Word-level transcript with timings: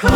¿Qué 0.00 0.10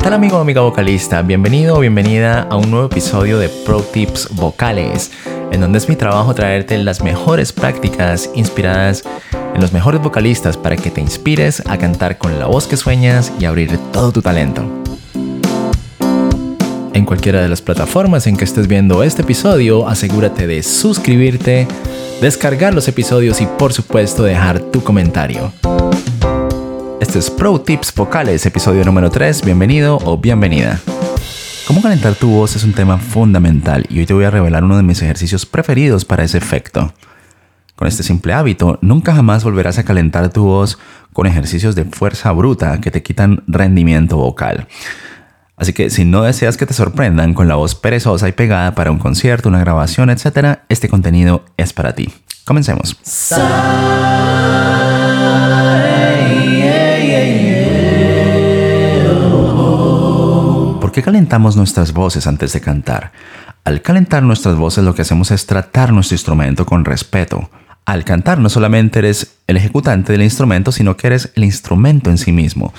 tal 0.00 0.12
amigo 0.12 0.36
o 0.36 0.40
amiga 0.40 0.60
vocalista? 0.60 1.22
Bienvenido 1.22 1.76
o 1.76 1.80
bienvenida 1.80 2.42
a 2.42 2.56
un 2.56 2.70
nuevo 2.70 2.86
episodio 2.86 3.38
de 3.38 3.48
Pro 3.48 3.80
Tips 3.80 4.28
Vocales, 4.30 5.10
en 5.50 5.60
donde 5.60 5.78
es 5.78 5.88
mi 5.88 5.96
trabajo 5.96 6.34
traerte 6.34 6.78
las 6.78 7.02
mejores 7.02 7.52
prácticas 7.52 8.30
inspiradas 8.34 9.02
en 9.32 9.60
los 9.60 9.72
mejores 9.72 10.00
vocalistas 10.00 10.56
para 10.56 10.76
que 10.76 10.92
te 10.92 11.00
inspires 11.00 11.60
a 11.66 11.76
cantar 11.76 12.18
con 12.18 12.38
la 12.38 12.46
voz 12.46 12.68
que 12.68 12.76
sueñas 12.76 13.32
y 13.40 13.44
abrir 13.44 13.76
todo 13.92 14.12
tu 14.12 14.22
talento. 14.22 14.83
En 16.94 17.04
cualquiera 17.04 17.42
de 17.42 17.48
las 17.48 17.60
plataformas 17.60 18.28
en 18.28 18.36
que 18.36 18.44
estés 18.44 18.68
viendo 18.68 19.02
este 19.02 19.22
episodio, 19.22 19.88
asegúrate 19.88 20.46
de 20.46 20.62
suscribirte, 20.62 21.66
descargar 22.20 22.72
los 22.72 22.86
episodios 22.86 23.40
y 23.40 23.46
por 23.46 23.72
supuesto 23.72 24.22
dejar 24.22 24.60
tu 24.60 24.80
comentario. 24.84 25.52
Este 27.00 27.18
es 27.18 27.30
Pro 27.30 27.60
Tips 27.60 27.92
Vocales, 27.96 28.46
episodio 28.46 28.84
número 28.84 29.10
3. 29.10 29.44
Bienvenido 29.44 29.98
o 30.04 30.18
bienvenida. 30.18 30.80
Cómo 31.66 31.82
calentar 31.82 32.14
tu 32.14 32.30
voz 32.30 32.54
es 32.54 32.62
un 32.62 32.72
tema 32.72 32.96
fundamental 32.98 33.84
y 33.90 33.98
hoy 33.98 34.06
te 34.06 34.14
voy 34.14 34.26
a 34.26 34.30
revelar 34.30 34.62
uno 34.62 34.76
de 34.76 34.84
mis 34.84 35.02
ejercicios 35.02 35.46
preferidos 35.46 36.04
para 36.04 36.22
ese 36.22 36.38
efecto. 36.38 36.94
Con 37.74 37.88
este 37.88 38.04
simple 38.04 38.34
hábito, 38.34 38.78
nunca 38.82 39.12
jamás 39.12 39.42
volverás 39.42 39.78
a 39.78 39.84
calentar 39.84 40.32
tu 40.32 40.44
voz 40.44 40.78
con 41.12 41.26
ejercicios 41.26 41.74
de 41.74 41.86
fuerza 41.86 42.30
bruta 42.30 42.80
que 42.80 42.92
te 42.92 43.02
quitan 43.02 43.42
rendimiento 43.48 44.16
vocal. 44.16 44.68
Así 45.56 45.72
que 45.72 45.88
si 45.90 46.04
no 46.04 46.22
deseas 46.22 46.56
que 46.56 46.66
te 46.66 46.74
sorprendan 46.74 47.32
con 47.32 47.46
la 47.46 47.54
voz 47.54 47.74
perezosa 47.74 48.28
y 48.28 48.32
pegada 48.32 48.74
para 48.74 48.90
un 48.90 48.98
concierto, 48.98 49.48
una 49.48 49.60
grabación, 49.60 50.10
etc., 50.10 50.58
este 50.68 50.88
contenido 50.88 51.44
es 51.56 51.72
para 51.72 51.94
ti. 51.94 52.12
Comencemos. 52.44 52.96
¿Por 60.80 60.92
qué 60.92 61.02
calentamos 61.02 61.56
nuestras 61.56 61.92
voces 61.92 62.26
antes 62.26 62.52
de 62.52 62.60
cantar? 62.60 63.12
Al 63.64 63.80
calentar 63.80 64.22
nuestras 64.22 64.56
voces 64.56 64.84
lo 64.84 64.94
que 64.94 65.02
hacemos 65.02 65.30
es 65.30 65.46
tratar 65.46 65.92
nuestro 65.92 66.16
instrumento 66.16 66.66
con 66.66 66.84
respeto. 66.84 67.48
Al 67.86 68.04
cantar 68.04 68.38
no 68.38 68.48
solamente 68.48 68.98
eres 68.98 69.36
el 69.46 69.56
ejecutante 69.56 70.12
del 70.12 70.22
instrumento, 70.22 70.72
sino 70.72 70.96
que 70.96 71.06
eres 71.06 71.32
el 71.34 71.44
instrumento 71.44 72.10
en 72.10 72.18
sí 72.18 72.32
mismo, 72.32 72.74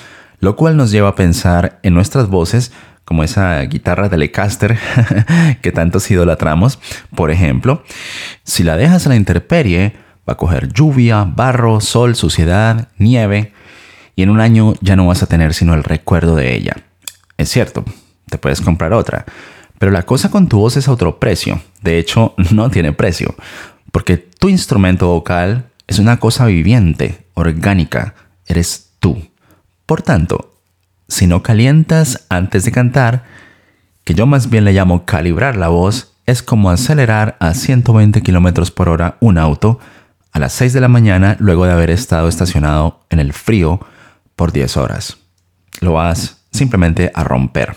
lo 0.46 0.54
cual 0.54 0.76
nos 0.76 0.92
lleva 0.92 1.08
a 1.08 1.16
pensar 1.16 1.80
en 1.82 1.92
nuestras 1.92 2.28
voces 2.28 2.70
como 3.04 3.24
esa 3.24 3.60
guitarra 3.62 4.08
Telecaster 4.08 4.78
que 5.60 5.72
tantos 5.72 6.08
idolatramos. 6.08 6.78
Por 7.16 7.32
ejemplo, 7.32 7.82
si 8.44 8.62
la 8.62 8.76
dejas 8.76 9.04
a 9.04 9.08
la 9.08 9.16
intemperie, 9.16 9.96
va 10.18 10.34
a 10.34 10.36
coger 10.36 10.72
lluvia, 10.72 11.24
barro, 11.24 11.80
sol, 11.80 12.14
suciedad, 12.14 12.90
nieve, 12.96 13.54
y 14.14 14.22
en 14.22 14.30
un 14.30 14.38
año 14.38 14.74
ya 14.80 14.94
no 14.94 15.08
vas 15.08 15.24
a 15.24 15.26
tener 15.26 15.52
sino 15.52 15.74
el 15.74 15.82
recuerdo 15.82 16.36
de 16.36 16.54
ella. 16.54 16.76
Es 17.36 17.48
cierto, 17.48 17.84
te 18.30 18.38
puedes 18.38 18.60
comprar 18.60 18.92
otra, 18.92 19.24
pero 19.80 19.90
la 19.90 20.04
cosa 20.04 20.30
con 20.30 20.48
tu 20.48 20.60
voz 20.60 20.76
es 20.76 20.86
a 20.86 20.92
otro 20.92 21.18
precio. 21.18 21.60
De 21.82 21.98
hecho, 21.98 22.34
no 22.52 22.70
tiene 22.70 22.92
precio, 22.92 23.34
porque 23.90 24.16
tu 24.16 24.48
instrumento 24.48 25.08
vocal 25.08 25.70
es 25.88 25.98
una 25.98 26.20
cosa 26.20 26.46
viviente, 26.46 27.26
orgánica, 27.34 28.14
eres 28.46 28.92
tú. 29.00 29.20
Por 29.86 30.02
tanto, 30.02 30.50
si 31.06 31.28
no 31.28 31.44
calientas 31.44 32.26
antes 32.28 32.64
de 32.64 32.72
cantar, 32.72 33.24
que 34.02 34.14
yo 34.14 34.26
más 34.26 34.50
bien 34.50 34.64
le 34.64 34.72
llamo 34.72 35.04
calibrar 35.04 35.56
la 35.56 35.68
voz, 35.68 36.12
es 36.26 36.42
como 36.42 36.70
acelerar 36.70 37.36
a 37.38 37.54
120 37.54 38.20
km 38.22 38.72
por 38.72 38.88
hora 38.88 39.16
un 39.20 39.38
auto 39.38 39.78
a 40.32 40.40
las 40.40 40.52
6 40.54 40.72
de 40.72 40.80
la 40.80 40.88
mañana 40.88 41.36
luego 41.38 41.66
de 41.66 41.72
haber 41.72 41.90
estado 41.90 42.28
estacionado 42.28 43.06
en 43.10 43.20
el 43.20 43.32
frío 43.32 43.80
por 44.34 44.52
10 44.52 44.76
horas. 44.76 45.18
Lo 45.80 45.92
vas 45.92 46.42
simplemente 46.50 47.12
a 47.14 47.22
romper. 47.22 47.76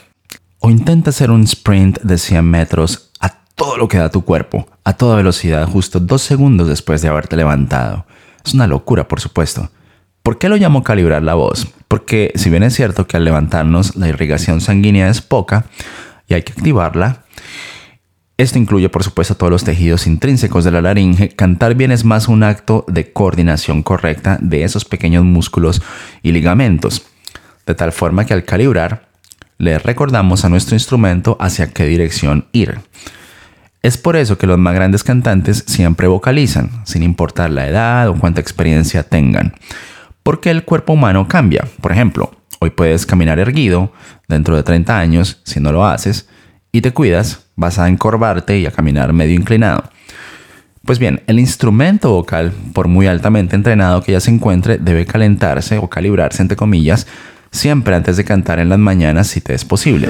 O 0.60 0.72
intenta 0.72 1.12
hacer 1.12 1.30
un 1.30 1.44
sprint 1.44 2.00
de 2.02 2.18
100 2.18 2.44
metros 2.44 3.12
a 3.20 3.30
todo 3.56 3.78
lo 3.78 3.88
que 3.88 4.00
da 4.00 4.10
tu 4.10 4.26
cuerpo, 4.26 4.68
a 4.84 4.94
toda 4.94 5.16
velocidad, 5.16 5.68
justo 5.68 6.00
dos 6.00 6.24
segundos 6.24 6.68
después 6.68 7.04
de 7.04 7.08
haberte 7.08 7.38
levantado. 7.38 8.08
Es 8.44 8.56
una 8.56 8.66
locura, 8.66 9.08
por 9.08 9.22
supuesto. 9.22 9.70
¿Por 10.24 10.40
qué 10.40 10.50
lo 10.50 10.58
llamo 10.58 10.84
calibrar 10.84 11.22
la 11.22 11.36
voz? 11.36 11.68
Porque 11.90 12.32
si 12.36 12.50
bien 12.50 12.64
es 12.64 12.76
cierto 12.76 13.08
que 13.08 13.18
al 13.18 13.26
levantarnos 13.26 13.98
la 13.98 14.08
irrigación 14.08 14.62
sanguínea 14.62 15.10
es 15.10 15.22
poca 15.22 15.66
y 16.28 16.36
hay 16.36 16.44
que 16.44 16.54
activarla, 16.54 17.26
esto 18.38 18.58
incluye, 18.58 18.88
por 18.88 19.04
supuesto, 19.04 19.36
todos 19.36 19.52
los 19.52 19.66
tejidos 19.66 20.08
intrínsecos 20.08 20.64
de 20.64 20.72
la 20.72 20.82
laringe. 20.82 21.28
Cantar 21.28 21.76
bien 21.76 21.92
es 21.92 22.06
más 22.06 22.30
un 22.30 22.44
acto 22.44 22.86
de 22.88 23.12
coordinación 23.12 23.84
correcta 23.84 24.38
de 24.40 24.64
esos 24.64 24.86
pequeños 24.86 25.26
músculos 25.26 25.82
y 26.24 26.32
ligamentos, 26.32 27.06
de 27.66 27.76
tal 27.76 27.92
forma 27.92 28.26
que 28.26 28.34
al 28.34 28.46
calibrar, 28.46 29.10
le 29.58 29.78
recordamos 29.78 30.46
a 30.46 30.50
nuestro 30.50 30.76
instrumento 30.76 31.36
hacia 31.42 31.74
qué 31.74 31.86
dirección 31.86 32.46
ir. 32.54 32.80
Es 33.82 33.98
por 33.98 34.16
eso 34.16 34.38
que 34.38 34.48
los 34.48 34.58
más 34.58 34.74
grandes 34.74 35.04
cantantes 35.04 35.66
siempre 35.68 36.08
vocalizan, 36.08 36.70
sin 36.86 37.04
importar 37.04 37.50
la 37.50 37.68
edad 37.68 38.08
o 38.08 38.16
cuánta 38.16 38.40
experiencia 38.40 39.04
tengan. 39.04 39.54
Porque 40.30 40.52
el 40.52 40.64
cuerpo 40.64 40.94
humano 40.94 41.28
cambia. 41.28 41.68
Por 41.82 41.92
ejemplo, 41.92 42.30
hoy 42.60 42.70
puedes 42.70 43.08
caminar 43.08 43.40
erguido, 43.40 43.92
dentro 44.28 44.56
de 44.56 44.62
30 44.62 45.00
años, 45.00 45.42
si 45.44 45.60
no 45.60 45.72
lo 45.72 45.88
haces, 45.88 46.30
y 46.72 46.82
te 46.82 46.94
cuidas, 46.94 47.48
vas 47.56 47.80
a 47.80 47.88
encorvarte 47.88 48.60
y 48.60 48.68
a 48.68 48.72
caminar 48.72 49.12
medio 49.12 49.34
inclinado. 49.34 49.86
Pues 50.86 51.00
bien, 51.00 51.24
el 51.26 51.40
instrumento 51.40 52.12
vocal, 52.12 52.54
por 52.74 52.88
muy 52.88 53.08
altamente 53.08 53.56
entrenado 53.56 54.04
que 54.04 54.12
ya 54.12 54.20
se 54.20 54.30
encuentre, 54.30 54.78
debe 54.78 55.08
calentarse 55.08 55.80
o 55.80 55.90
calibrarse, 55.90 56.44
entre 56.44 56.56
comillas, 56.56 57.08
siempre 57.50 57.96
antes 57.96 58.16
de 58.16 58.24
cantar 58.24 58.60
en 58.60 58.70
las 58.70 58.78
mañanas 58.78 59.26
si 59.26 59.42
te 59.42 59.56
es 59.56 59.66
posible. 59.66 60.10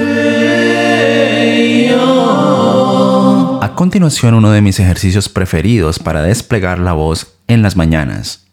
A 3.61 3.73
continuación, 3.73 4.33
uno 4.33 4.51
de 4.51 4.59
mis 4.59 4.81
ejercicios 4.81 5.29
preferidos 5.29 5.97
para 5.97 6.21
desplegar 6.23 6.77
la 6.77 6.91
voz 6.91 7.37
en 7.47 7.61
las 7.61 7.77
mañanas, 7.77 8.47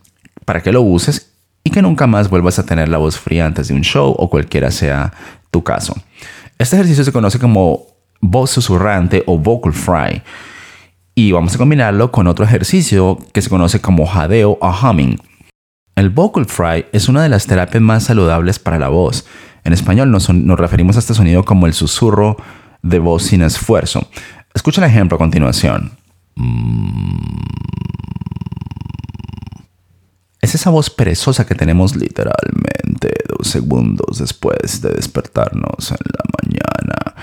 para 0.45 0.63
que 0.63 0.71
lo 0.71 0.83
uses 0.83 1.33
y 1.67 1.71
que 1.71 1.83
nunca 1.83 2.07
más 2.07 2.31
vuelvas 2.31 2.61
a 2.61 2.65
tener 2.65 2.89
la 2.89 2.97
voz 2.97 3.19
fría 3.19 3.45
antes 3.45 3.67
de 3.67 3.75
un 3.75 3.81
show 3.81 4.15
o 4.17 4.31
cualquiera 4.31 4.71
sea 4.71 5.13
tu 5.51 5.65
caso. 5.65 5.97
Este 6.59 6.77
ejercicio 6.77 7.03
se 7.03 7.11
conoce 7.11 7.41
como 7.41 7.89
voz 8.21 8.51
susurrante 8.51 9.25
o 9.27 9.37
vocal 9.37 9.73
fry. 9.73 10.23
Y 11.17 11.33
vamos 11.33 11.57
a 11.57 11.59
combinarlo 11.59 12.13
con 12.13 12.29
otro 12.29 12.45
ejercicio 12.45 13.19
que 13.33 13.43
se 13.43 13.51
conoce 13.51 13.81
como 13.81 14.07
jadeo 14.07 14.57
o 14.61 14.71
humming. 14.71 15.19
El 15.97 16.11
vocal 16.11 16.47
fry 16.47 16.87
es 16.93 17.09
una 17.09 17.25
de 17.25 17.31
las 17.31 17.49
terapias 17.49 17.83
más 17.83 18.05
saludables 18.05 18.61
para 18.61 18.79
la 18.79 18.87
voz. 18.87 19.27
En 19.65 19.73
español 19.73 20.13
nos, 20.13 20.29
referimos 20.61 20.95
a 20.95 21.01
este 21.01 21.15
sonido 21.15 21.45
como 21.45 21.67
el 21.67 21.75
susurro 21.75 22.37
de 22.85 23.01
voz 23.01 23.25
sin 23.25 23.43
esfuerzo. 23.43 24.09
Escucha 24.55 24.81
el 24.81 24.89
ejemplo 24.89 25.17
a 25.17 25.19
continuación. 25.19 25.91
Es 30.47 30.55
esa 30.55 30.71
voz 30.71 30.91
perezosa 30.91 31.45
que 31.45 31.57
tenemos 31.57 31.97
literalmente 31.97 33.13
dos 33.29 33.49
segundos 33.49 34.19
después 34.21 34.81
de 34.81 34.91
despertarnos 34.91 35.91
en 35.91 35.99
la 36.07 36.25
mañana. 36.41 37.17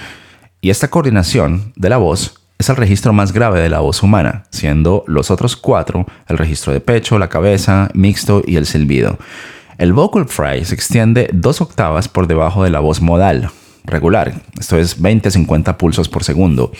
Y 0.59 0.71
esta 0.71 0.89
coordinación 0.89 1.71
de 1.77 1.87
la 1.87 1.95
voz 1.95 2.41
es 2.57 2.67
el 2.67 2.75
registro 2.75 3.13
más 3.13 3.31
grave 3.31 3.61
de 3.61 3.69
la 3.69 3.79
voz 3.79 4.03
humana, 4.03 4.43
siendo 4.49 5.05
los 5.07 5.31
otros 5.31 5.55
cuatro 5.55 6.05
el 6.27 6.37
registro 6.37 6.73
de 6.73 6.81
pecho, 6.81 7.17
la 7.17 7.29
cabeza, 7.29 7.89
mixto 7.93 8.43
y 8.45 8.57
el 8.57 8.65
silbido. 8.65 9.17
El 9.77 9.93
vocal 9.93 10.27
fry 10.27 10.65
se 10.65 10.75
extiende 10.75 11.29
dos 11.31 11.61
octavas 11.61 12.09
por 12.09 12.27
debajo 12.27 12.65
de 12.65 12.71
la 12.71 12.81
voz 12.81 12.99
modal, 12.99 13.51
regular, 13.85 14.33
esto 14.59 14.77
es 14.77 15.01
20-50 15.01 15.77
pulsos 15.77 16.09
por 16.09 16.25
segundo. 16.25 16.73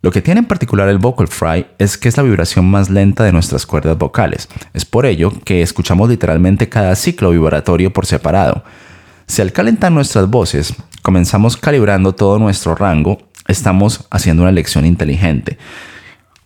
Lo 0.00 0.12
que 0.12 0.22
tiene 0.22 0.40
en 0.40 0.46
particular 0.46 0.88
el 0.88 0.98
vocal 0.98 1.26
fry 1.26 1.66
es 1.78 1.98
que 1.98 2.08
es 2.08 2.16
la 2.16 2.22
vibración 2.22 2.70
más 2.70 2.88
lenta 2.88 3.24
de 3.24 3.32
nuestras 3.32 3.66
cuerdas 3.66 3.98
vocales. 3.98 4.48
Es 4.72 4.84
por 4.84 5.06
ello 5.06 5.32
que 5.44 5.60
escuchamos 5.60 6.08
literalmente 6.08 6.68
cada 6.68 6.94
ciclo 6.94 7.30
vibratorio 7.30 7.92
por 7.92 8.06
separado. 8.06 8.62
Si 9.26 9.42
al 9.42 9.52
calentar 9.52 9.90
nuestras 9.90 10.30
voces 10.30 10.72
comenzamos 11.02 11.56
calibrando 11.56 12.14
todo 12.14 12.38
nuestro 12.38 12.76
rango, 12.76 13.18
estamos 13.48 14.06
haciendo 14.10 14.42
una 14.42 14.50
elección 14.50 14.86
inteligente. 14.86 15.58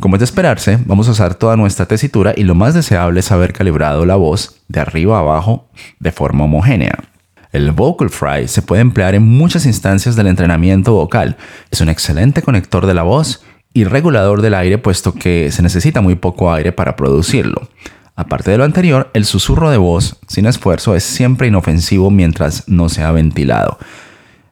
Como 0.00 0.16
es 0.16 0.20
de 0.20 0.24
esperarse, 0.24 0.78
vamos 0.86 1.06
a 1.08 1.12
usar 1.12 1.34
toda 1.34 1.54
nuestra 1.56 1.84
tesitura 1.84 2.32
y 2.34 2.44
lo 2.44 2.54
más 2.54 2.72
deseable 2.72 3.20
es 3.20 3.30
haber 3.30 3.52
calibrado 3.52 4.06
la 4.06 4.16
voz 4.16 4.62
de 4.68 4.80
arriba 4.80 5.18
a 5.18 5.20
abajo 5.20 5.68
de 6.00 6.10
forma 6.10 6.44
homogénea. 6.44 7.11
El 7.52 7.70
vocal 7.72 8.08
fry 8.08 8.48
se 8.48 8.62
puede 8.62 8.80
emplear 8.80 9.14
en 9.14 9.22
muchas 9.22 9.66
instancias 9.66 10.16
del 10.16 10.26
entrenamiento 10.26 10.94
vocal. 10.94 11.36
Es 11.70 11.82
un 11.82 11.90
excelente 11.90 12.40
conector 12.40 12.86
de 12.86 12.94
la 12.94 13.02
voz 13.02 13.44
y 13.74 13.84
regulador 13.84 14.40
del 14.40 14.54
aire 14.54 14.78
puesto 14.78 15.12
que 15.12 15.52
se 15.52 15.62
necesita 15.62 16.00
muy 16.00 16.14
poco 16.14 16.52
aire 16.52 16.72
para 16.72 16.96
producirlo. 16.96 17.68
Aparte 18.16 18.50
de 18.50 18.58
lo 18.58 18.64
anterior, 18.64 19.10
el 19.12 19.26
susurro 19.26 19.70
de 19.70 19.76
voz 19.76 20.16
sin 20.28 20.46
esfuerzo 20.46 20.94
es 20.94 21.04
siempre 21.04 21.48
inofensivo 21.48 22.10
mientras 22.10 22.68
no 22.68 22.88
sea 22.88 23.12
ventilado. 23.12 23.78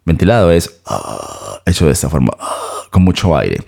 Ventilado 0.04 0.50
es 0.50 0.80
ah, 0.86 1.60
hecho 1.64 1.86
de 1.86 1.92
esta 1.92 2.10
forma, 2.10 2.32
ah, 2.38 2.54
con 2.90 3.02
mucho 3.02 3.36
aire. 3.36 3.64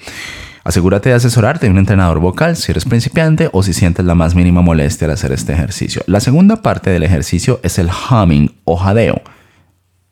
Asegúrate 0.64 1.08
de 1.08 1.16
asesorarte 1.16 1.66
de 1.66 1.72
un 1.72 1.78
entrenador 1.78 2.20
vocal 2.20 2.56
si 2.56 2.70
eres 2.70 2.84
principiante 2.84 3.50
o 3.52 3.62
si 3.62 3.72
sientes 3.72 4.04
la 4.04 4.14
más 4.14 4.34
mínima 4.34 4.62
molestia 4.62 5.06
al 5.06 5.14
hacer 5.14 5.32
este 5.32 5.52
ejercicio. 5.52 6.02
La 6.06 6.20
segunda 6.20 6.62
parte 6.62 6.90
del 6.90 7.02
ejercicio 7.02 7.58
es 7.64 7.78
el 7.78 7.90
humming 7.90 8.54
o 8.64 8.76
jadeo, 8.76 9.22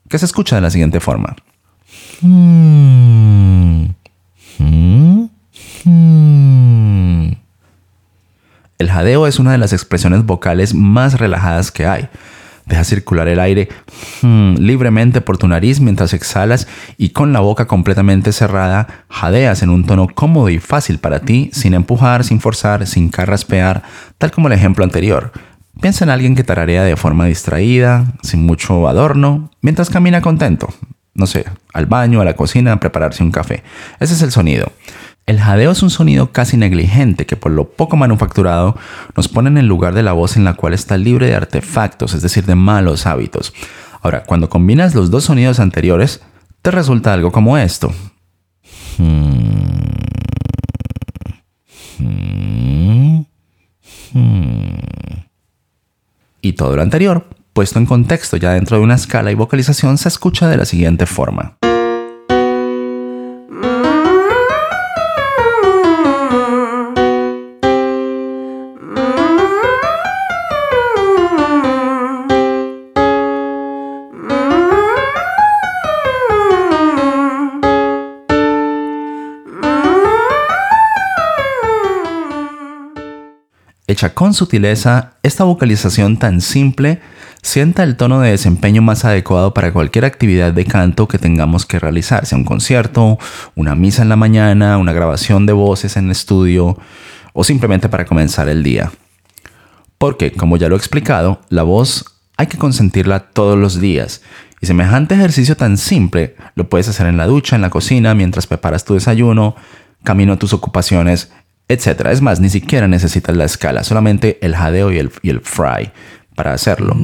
que 0.09 0.19
se 0.19 0.25
escucha 0.25 0.57
de 0.57 0.61
la 0.61 0.69
siguiente 0.69 0.99
forma. 0.99 1.35
El 8.77 8.89
jadeo 8.89 9.27
es 9.27 9.39
una 9.39 9.53
de 9.53 9.57
las 9.57 9.71
expresiones 9.71 10.25
vocales 10.25 10.73
más 10.73 11.19
relajadas 11.19 11.71
que 11.71 11.85
hay. 11.85 12.09
Deja 12.71 12.85
circular 12.85 13.27
el 13.27 13.41
aire 13.41 13.67
hmm, 14.21 14.55
libremente 14.55 15.19
por 15.19 15.37
tu 15.37 15.45
nariz 15.45 15.81
mientras 15.81 16.13
exhalas 16.13 16.69
y 16.97 17.09
con 17.09 17.33
la 17.33 17.41
boca 17.41 17.67
completamente 17.67 18.31
cerrada 18.31 19.03
jadeas 19.09 19.61
en 19.61 19.69
un 19.69 19.85
tono 19.85 20.07
cómodo 20.07 20.47
y 20.47 20.59
fácil 20.59 20.97
para 20.97 21.19
ti, 21.19 21.49
sin 21.51 21.73
empujar, 21.73 22.23
sin 22.23 22.39
forzar, 22.39 22.87
sin 22.87 23.09
carraspear, 23.09 23.83
tal 24.17 24.31
como 24.31 24.47
el 24.47 24.53
ejemplo 24.53 24.85
anterior. 24.85 25.33
Piensa 25.81 26.05
en 26.05 26.11
alguien 26.11 26.33
que 26.33 26.45
tararea 26.45 26.85
de 26.85 26.95
forma 26.95 27.25
distraída, 27.25 28.05
sin 28.23 28.45
mucho 28.45 28.87
adorno, 28.87 29.51
mientras 29.59 29.89
camina 29.89 30.21
contento. 30.21 30.69
No 31.13 31.27
sé, 31.27 31.43
al 31.73 31.87
baño, 31.87 32.21
a 32.21 32.25
la 32.25 32.37
cocina, 32.37 32.71
a 32.71 32.79
prepararse 32.79 33.21
un 33.21 33.31
café. 33.31 33.63
Ese 33.99 34.13
es 34.13 34.21
el 34.21 34.31
sonido. 34.31 34.71
El 35.25 35.39
jadeo 35.39 35.71
es 35.71 35.83
un 35.83 35.89
sonido 35.89 36.31
casi 36.31 36.57
negligente 36.57 37.25
que 37.25 37.37
por 37.37 37.51
lo 37.51 37.69
poco 37.69 37.95
manufacturado 37.95 38.75
nos 39.15 39.27
pone 39.27 39.49
en 39.49 39.57
el 39.57 39.67
lugar 39.67 39.93
de 39.93 40.03
la 40.03 40.13
voz 40.13 40.35
en 40.35 40.43
la 40.43 40.55
cual 40.55 40.73
está 40.73 40.97
libre 40.97 41.27
de 41.27 41.35
artefactos, 41.35 42.13
es 42.13 42.21
decir, 42.21 42.45
de 42.45 42.55
malos 42.55 43.05
hábitos. 43.05 43.53
Ahora, 44.01 44.23
cuando 44.23 44.49
combinas 44.49 44.95
los 44.95 45.11
dos 45.11 45.25
sonidos 45.25 45.59
anteriores, 45.59 46.21
te 46.61 46.71
resulta 46.71 47.13
algo 47.13 47.31
como 47.31 47.57
esto. 47.57 47.93
Y 56.41 56.53
todo 56.53 56.75
lo 56.75 56.81
anterior, 56.81 57.27
puesto 57.53 57.77
en 57.77 57.85
contexto 57.85 58.37
ya 58.37 58.53
dentro 58.53 58.77
de 58.77 58.83
una 58.83 58.95
escala 58.95 59.31
y 59.31 59.35
vocalización, 59.35 59.97
se 59.99 60.09
escucha 60.09 60.49
de 60.49 60.57
la 60.57 60.65
siguiente 60.65 61.05
forma. 61.05 61.57
Hecha 83.91 84.13
con 84.13 84.33
sutileza, 84.33 85.15
esta 85.21 85.43
vocalización 85.43 86.15
tan 86.15 86.39
simple 86.39 87.01
sienta 87.41 87.83
el 87.83 87.97
tono 87.97 88.21
de 88.21 88.31
desempeño 88.31 88.81
más 88.81 89.03
adecuado 89.03 89.53
para 89.53 89.73
cualquier 89.73 90.05
actividad 90.05 90.53
de 90.53 90.63
canto 90.63 91.09
que 91.09 91.17
tengamos 91.17 91.65
que 91.65 91.77
realizar, 91.77 92.25
sea 92.25 92.37
un 92.37 92.45
concierto, 92.45 93.19
una 93.53 93.75
misa 93.75 94.01
en 94.01 94.07
la 94.07 94.15
mañana, 94.15 94.77
una 94.77 94.93
grabación 94.93 95.45
de 95.45 95.51
voces 95.51 95.97
en 95.97 96.05
el 96.05 96.11
estudio 96.11 96.77
o 97.33 97.43
simplemente 97.43 97.89
para 97.89 98.05
comenzar 98.05 98.47
el 98.47 98.63
día. 98.63 98.93
Porque, 99.97 100.31
como 100.31 100.55
ya 100.55 100.69
lo 100.69 100.75
he 100.75 100.77
explicado, 100.77 101.41
la 101.49 101.63
voz 101.63 102.05
hay 102.37 102.47
que 102.47 102.57
consentirla 102.57 103.19
todos 103.19 103.57
los 103.57 103.81
días 103.81 104.21
y 104.61 104.67
semejante 104.67 105.15
ejercicio 105.15 105.57
tan 105.57 105.77
simple 105.77 106.37
lo 106.55 106.69
puedes 106.69 106.87
hacer 106.87 107.07
en 107.07 107.17
la 107.17 107.27
ducha, 107.27 107.57
en 107.57 107.61
la 107.61 107.69
cocina, 107.69 108.15
mientras 108.15 108.47
preparas 108.47 108.85
tu 108.85 108.93
desayuno, 108.93 109.57
camino 110.01 110.31
a 110.31 110.39
tus 110.39 110.53
ocupaciones 110.53 111.33
etc. 111.71 112.07
Es 112.11 112.21
más, 112.21 112.39
ni 112.39 112.49
siquiera 112.49 112.87
necesitas 112.87 113.35
la 113.35 113.45
escala, 113.45 113.83
solamente 113.83 114.39
el 114.41 114.55
jadeo 114.55 114.91
y 114.91 114.97
el, 114.97 115.11
y 115.21 115.29
el 115.29 115.41
fry 115.41 115.91
para 116.35 116.53
hacerlo. 116.53 116.95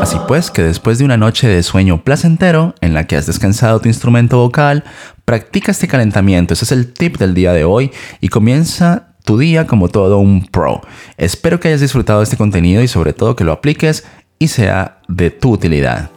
Así 0.00 0.18
pues, 0.28 0.50
que 0.50 0.62
después 0.62 0.98
de 0.98 1.04
una 1.04 1.16
noche 1.16 1.48
de 1.48 1.62
sueño 1.62 2.02
placentero 2.02 2.74
en 2.80 2.94
la 2.94 3.06
que 3.06 3.16
has 3.16 3.26
descansado 3.26 3.80
tu 3.80 3.88
instrumento 3.88 4.38
vocal, 4.38 4.84
practica 5.24 5.72
este 5.72 5.88
calentamiento. 5.88 6.54
Ese 6.54 6.64
es 6.64 6.72
el 6.72 6.92
tip 6.92 7.18
del 7.18 7.34
día 7.34 7.52
de 7.52 7.64
hoy 7.64 7.90
y 8.20 8.28
comienza 8.28 9.08
tu 9.24 9.38
día 9.38 9.66
como 9.66 9.88
todo 9.88 10.18
un 10.18 10.46
pro. 10.46 10.80
Espero 11.16 11.58
que 11.58 11.68
hayas 11.68 11.80
disfrutado 11.80 12.20
de 12.20 12.24
este 12.24 12.36
contenido 12.36 12.82
y 12.82 12.88
sobre 12.88 13.12
todo 13.12 13.34
que 13.34 13.44
lo 13.44 13.52
apliques 13.52 14.04
y 14.38 14.48
sea 14.48 14.98
de 15.08 15.30
tu 15.30 15.52
utilidad 15.52 16.10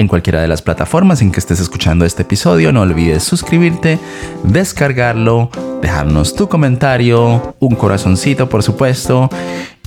en 0.00 0.08
cualquiera 0.08 0.40
de 0.40 0.48
las 0.48 0.62
plataformas 0.62 1.20
en 1.20 1.30
que 1.30 1.40
estés 1.40 1.60
escuchando 1.60 2.04
este 2.04 2.22
episodio. 2.22 2.72
No 2.72 2.80
olvides 2.80 3.22
suscribirte, 3.22 3.98
descargarlo, 4.42 5.50
dejarnos 5.82 6.34
tu 6.34 6.48
comentario, 6.48 7.54
un 7.60 7.74
corazoncito 7.74 8.48
por 8.48 8.62
supuesto. 8.62 9.28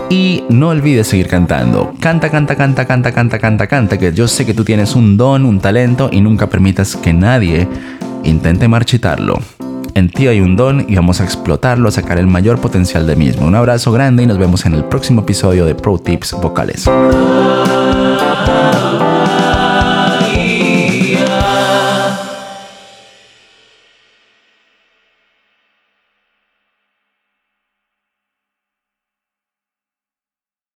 Y 0.10 0.44
no 0.50 0.70
olvides 0.70 1.08
seguir 1.08 1.28
cantando. 1.28 1.94
Canta, 2.00 2.30
canta, 2.30 2.56
canta, 2.56 2.86
canta, 2.86 3.12
canta, 3.12 3.40
canta, 3.40 3.68
canta, 3.68 3.98
que 3.98 4.14
yo 4.14 4.28
sé 4.28 4.46
que 4.46 4.54
tú 4.54 4.64
tienes 4.64 4.96
un 4.96 5.18
don, 5.18 5.46
un 5.46 5.60
talento 5.60 6.10
y 6.12 6.22
nunca 6.22 6.48
permitas 6.48 6.96
que 6.96 7.14
nadie 7.14 7.68
intente 8.24 8.68
marchitarlo. 8.68 9.40
En 9.96 10.10
ti 10.10 10.28
hay 10.28 10.42
un 10.42 10.56
don 10.56 10.86
y 10.88 10.96
vamos 10.96 11.22
a 11.22 11.24
explotarlo, 11.24 11.90
a 11.90 11.92
sacar 11.92 12.18
el 12.18 12.28
mayor 12.28 12.60
potencial 12.60 13.06
de 13.08 13.16
mismo. 13.16 13.48
Un 13.48 13.56
abrazo 13.56 13.92
grande 13.92 14.24
y 14.24 14.28
nos 14.28 14.38
vemos 14.38 14.66
en 14.66 14.74
el 14.74 14.84
próximo 14.86 15.22
episodio 15.22 15.66
de 15.66 15.76
Pro 15.76 15.98
Tips 15.98 16.34
Vocales. 16.34 16.90